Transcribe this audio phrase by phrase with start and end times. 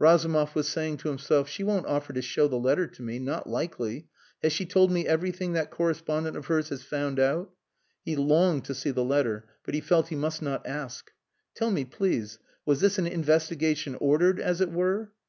[0.00, 3.20] Razumov was saying to himself, "She won't offer to show the letter to me.
[3.20, 4.08] Not likely.
[4.42, 7.52] Has she told me everything that correspondent of hers has found out?"
[8.04, 11.12] He longed to see the letter, but he felt he must not ask.
[11.54, 15.12] "Tell me, please, was this an investigation ordered, as it were?"